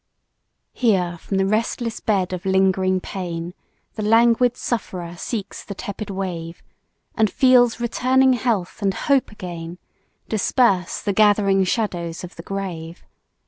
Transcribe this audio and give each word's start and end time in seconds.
HERE 0.73 1.19
from 1.19 1.37
the 1.37 1.45
restless 1.45 1.99
bed 1.99 2.33
of 2.33 2.43
lingering 2.43 2.99
pain 3.01 3.53
The 3.93 4.01
languid 4.01 4.57
sufferer 4.57 5.15
seeks 5.15 5.63
the 5.63 5.75
tepid 5.75 6.09
wave, 6.09 6.63
And 7.13 7.29
feels 7.29 7.79
returning 7.79 8.33
health 8.33 8.81
and 8.81 8.95
hope 8.95 9.29
again 9.31 9.77
Disperse 10.27 11.03
'the 11.03 11.13
gathering 11.13 11.63
shadows 11.65 12.23
of 12.23 12.35
the 12.35 12.41
grave!' 12.41 13.03